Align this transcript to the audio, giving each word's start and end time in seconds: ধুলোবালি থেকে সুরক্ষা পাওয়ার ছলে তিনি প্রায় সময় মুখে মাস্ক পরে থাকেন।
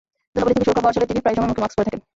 ধুলোবালি 0.35 0.53
থেকে 0.57 0.61
সুরক্ষা 0.67 0.81
পাওয়ার 0.83 0.95
ছলে 0.97 1.09
তিনি 1.09 1.19
প্রায় 1.23 1.35
সময় 1.35 1.49
মুখে 1.49 1.61
মাস্ক 1.63 1.75
পরে 1.77 1.87
থাকেন। 1.89 1.99